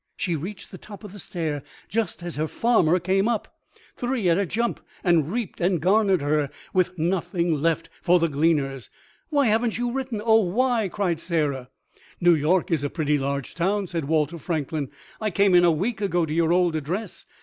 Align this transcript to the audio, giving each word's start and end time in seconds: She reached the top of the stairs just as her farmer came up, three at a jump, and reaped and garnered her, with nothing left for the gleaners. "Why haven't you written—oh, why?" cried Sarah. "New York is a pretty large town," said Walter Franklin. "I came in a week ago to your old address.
She 0.17 0.35
reached 0.35 0.71
the 0.71 0.79
top 0.79 1.03
of 1.03 1.13
the 1.13 1.19
stairs 1.19 1.61
just 1.87 2.23
as 2.23 2.35
her 2.35 2.47
farmer 2.47 2.99
came 2.99 3.27
up, 3.29 3.53
three 3.95 4.27
at 4.29 4.37
a 4.39 4.47
jump, 4.47 4.79
and 5.03 5.31
reaped 5.31 5.61
and 5.61 5.79
garnered 5.79 6.23
her, 6.23 6.49
with 6.73 6.97
nothing 6.97 7.61
left 7.61 7.87
for 8.01 8.17
the 8.17 8.27
gleaners. 8.27 8.89
"Why 9.29 9.45
haven't 9.45 9.77
you 9.77 9.91
written—oh, 9.91 10.41
why?" 10.45 10.89
cried 10.89 11.19
Sarah. 11.19 11.69
"New 12.19 12.33
York 12.33 12.71
is 12.71 12.83
a 12.83 12.89
pretty 12.89 13.19
large 13.19 13.53
town," 13.53 13.85
said 13.85 14.05
Walter 14.05 14.39
Franklin. 14.39 14.89
"I 15.21 15.29
came 15.29 15.53
in 15.53 15.63
a 15.63 15.71
week 15.71 16.01
ago 16.01 16.25
to 16.25 16.33
your 16.33 16.51
old 16.51 16.75
address. 16.75 17.27